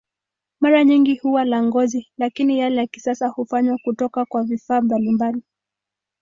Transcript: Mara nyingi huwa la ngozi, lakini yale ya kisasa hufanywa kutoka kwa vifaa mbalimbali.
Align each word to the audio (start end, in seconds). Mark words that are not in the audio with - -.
Mara 0.59 0.83
nyingi 0.83 1.15
huwa 1.15 1.45
la 1.45 1.63
ngozi, 1.63 2.07
lakini 2.17 2.59
yale 2.59 2.75
ya 2.77 2.87
kisasa 2.87 3.27
hufanywa 3.27 3.77
kutoka 3.83 4.25
kwa 4.25 4.43
vifaa 4.43 4.81
mbalimbali. 4.81 5.43